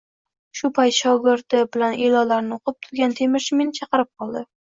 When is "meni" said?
3.61-3.79